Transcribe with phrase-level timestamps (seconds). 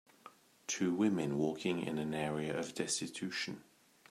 [0.65, 3.61] two women walking in an area of destitution.